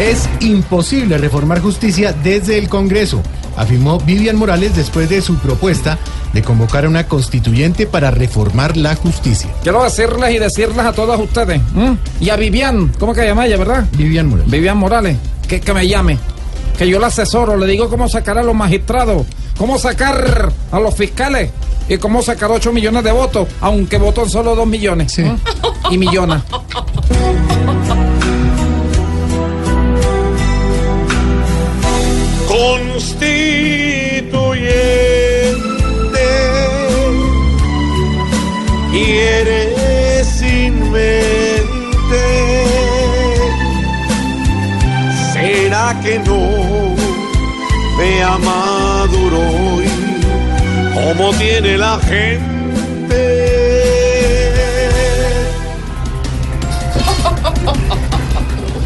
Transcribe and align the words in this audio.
Es 0.00 0.30
imposible 0.40 1.18
reformar 1.18 1.60
justicia 1.60 2.14
desde 2.14 2.56
el 2.56 2.70
Congreso, 2.70 3.22
afirmó 3.54 3.98
Vivian 3.98 4.36
Morales 4.36 4.74
después 4.74 5.10
de 5.10 5.20
su 5.20 5.36
propuesta 5.36 5.98
de 6.32 6.40
convocar 6.40 6.86
a 6.86 6.88
una 6.88 7.06
constituyente 7.06 7.86
para 7.86 8.10
reformar 8.10 8.78
la 8.78 8.94
justicia. 8.94 9.50
Quiero 9.62 9.84
decirles 9.84 10.34
y 10.34 10.38
decirles 10.38 10.86
a 10.86 10.94
todos 10.94 11.20
ustedes, 11.20 11.60
y 12.18 12.30
a 12.30 12.36
Vivian, 12.36 12.88
¿cómo 12.98 13.12
que 13.12 13.26
llama 13.26 13.44
ella, 13.44 13.58
verdad? 13.58 13.84
Vivian 13.92 14.26
Morales. 14.26 14.50
Vivian 14.50 14.78
Morales, 14.78 15.18
que, 15.46 15.60
que 15.60 15.74
me 15.74 15.86
llame, 15.86 16.16
que 16.78 16.88
yo 16.88 16.98
la 16.98 17.08
asesoro, 17.08 17.58
le 17.58 17.66
digo 17.66 17.90
cómo 17.90 18.08
sacar 18.08 18.38
a 18.38 18.42
los 18.42 18.54
magistrados, 18.54 19.26
cómo 19.58 19.78
sacar 19.78 20.50
a 20.72 20.80
los 20.80 20.94
fiscales 20.94 21.50
y 21.90 21.98
cómo 21.98 22.22
sacar 22.22 22.50
8 22.50 22.72
millones 22.72 23.04
de 23.04 23.12
votos, 23.12 23.48
aunque 23.60 23.98
votan 23.98 24.30
solo 24.30 24.54
2 24.56 24.66
millones. 24.66 25.12
Sí. 25.12 25.24
Y 25.90 25.98
millona. 25.98 26.42
Constituyente 33.10 34.30
y 38.92 39.12
eres. 39.12 39.70
¿Será 45.32 45.98
que 46.02 46.18
no 46.18 46.94
vea 47.98 48.38
Maduro 48.38 49.38
hoy 49.38 49.86
cómo 50.94 51.32
tiene 51.34 51.78
la 51.78 51.98
gente? 52.00 52.40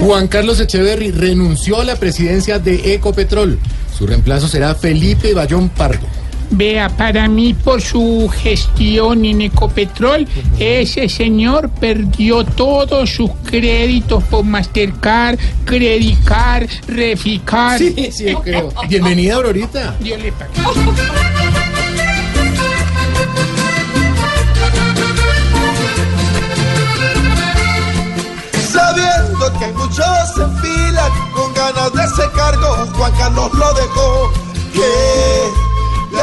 Juan 0.00 0.28
Carlos 0.28 0.60
Echeverry 0.60 1.10
renunció 1.10 1.80
a 1.80 1.84
la 1.84 1.96
presidencia 1.96 2.58
de 2.58 2.94
Ecopetrol. 2.94 3.58
Su 3.98 4.06
reemplazo 4.06 4.46
será 4.46 4.76
Felipe 4.76 5.34
Bayón 5.34 5.68
Pardo. 5.70 6.06
Vea, 6.50 6.88
para 6.88 7.26
mí, 7.26 7.52
por 7.52 7.82
su 7.82 8.30
gestión 8.32 9.24
en 9.24 9.42
Ecopetrol, 9.42 10.26
ese 10.58 11.08
señor 11.08 11.68
perdió 11.68 12.44
todos 12.44 13.10
sus 13.10 13.30
créditos 13.44 14.22
por 14.24 14.44
Mastercard, 14.44 15.36
Credicar, 15.64 16.66
Reficar. 16.86 17.78
Sí, 17.78 18.10
sí, 18.12 18.34
creo. 18.42 18.72
Bienvenida, 18.88 19.34
Aurorita. 19.34 19.96
Dios 20.00 20.22
le 20.22 20.30
pague. 20.32 21.47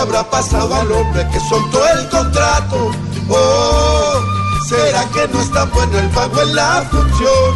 Habrá 0.05 0.29
pasado 0.29 0.73
al 0.75 0.91
hombre 0.91 1.27
que 1.31 1.39
soltó 1.39 1.83
el 1.87 2.09
contrato? 2.09 2.91
Oh, 3.29 4.21
¿será 4.67 5.03
que 5.09 5.27
no 5.27 5.41
es 5.41 5.51
tan 5.51 5.69
bueno 5.71 5.97
el 5.97 6.09
pago 6.09 6.41
en 6.41 6.55
la 6.55 6.87
función? 6.91 7.53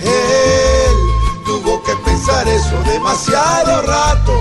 Él 0.00 0.96
tuvo 1.44 1.82
que 1.82 1.96
pensar 2.04 2.46
eso 2.48 2.82
demasiado 2.84 3.82
rato. 3.82 4.32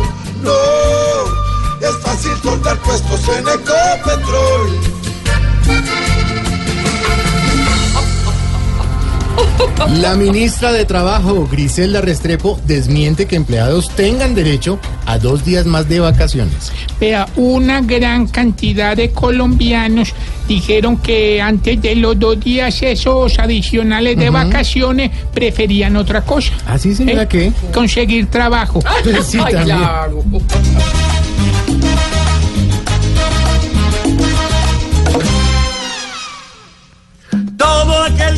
No, 0.42 1.88
es 1.88 1.98
fácil 2.04 2.40
cortar 2.42 2.78
puestos 2.80 3.28
en 3.30 3.48
Ecopetrol. 3.48 4.98
La 10.02 10.16
ministra 10.16 10.74
de 10.74 10.86
Trabajo, 10.86 11.48
Griselda 11.50 12.02
Restrepo, 12.02 12.60
desmiente 12.66 13.26
que 13.26 13.36
empleados 13.36 13.90
tengan 13.96 14.36
derecho 14.36 14.80
a 15.06 15.18
dos 15.18 15.46
días 15.46 15.66
más 15.66 15.88
de 15.88 16.00
vacaciones. 16.00 16.72
Vea, 17.00 17.28
una 17.36 17.82
gran 17.82 18.28
cantidad 18.28 18.98
de 18.98 19.12
colombianos 19.12 20.14
dijeron 20.48 20.98
que 20.98 21.42
antes 21.42 21.82
de 21.82 21.96
los 21.96 22.18
dos 22.20 22.40
días 22.40 22.82
esos 22.82 23.38
adicionales 23.40 24.18
de 24.18 24.30
vacaciones 24.30 25.12
preferían 25.34 25.96
otra 25.96 26.22
cosa. 26.22 26.54
¿Ah, 26.66 26.78
sí, 26.78 26.96
señora, 26.96 27.24
¿Eh? 27.24 27.28
qué? 27.28 27.52
Conseguir 27.74 28.28
trabajo. 28.28 28.80
Sí, 29.28 29.38
también. 29.38 29.78
Todo 29.78 30.42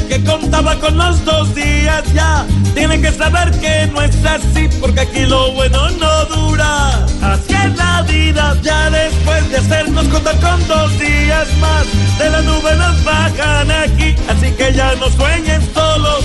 que 0.09 0.23
contaba 0.23 0.75
con 0.79 0.97
los 0.97 1.23
dos 1.23 1.53
días 1.53 2.03
ya 2.13 2.45
tiene 2.73 2.99
que 2.99 3.11
saber 3.11 3.51
que 3.59 3.87
no 3.93 4.01
es 4.01 4.25
así, 4.25 4.67
porque 4.81 5.01
aquí 5.01 5.25
lo 5.27 5.51
bueno 5.53 5.89
no 5.91 6.25
dura. 6.25 7.05
Así 7.21 7.53
es 7.53 7.77
la 7.77 8.01
vida, 8.01 8.57
ya 8.63 8.89
después 8.89 9.49
de 9.51 9.57
hacernos 9.57 10.07
contar 10.07 10.39
con 10.39 10.67
dos 10.67 10.99
días 10.99 11.47
más, 11.59 11.85
de 12.17 12.29
la 12.29 12.41
nube 12.41 12.75
nos 12.75 13.03
bajan 13.03 13.69
aquí, 13.69 14.15
así 14.27 14.51
que 14.57 14.73
ya 14.73 14.95
no 14.95 15.09
sueñen 15.11 15.61
solos 15.73 16.23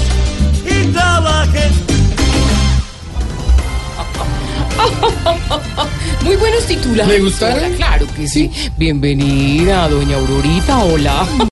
y 0.65 0.87
trabajen. 0.87 1.73
Muy 6.25 6.37
buenos 6.37 6.65
titulares. 6.67 7.13
¿Le 7.13 7.21
gustaron? 7.21 7.59
Hola, 7.59 7.77
claro 7.77 8.07
que 8.17 8.27
sí. 8.29 8.51
Bienvenida, 8.79 9.89
doña 9.91 10.17
Aurorita. 10.17 10.79
Hola. 10.79 11.49